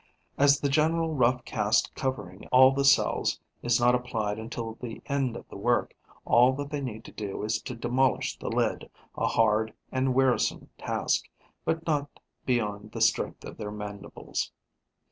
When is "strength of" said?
13.01-13.57